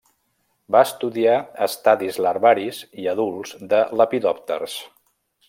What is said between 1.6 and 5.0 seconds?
estadis larvaris i adults de lepidòpters.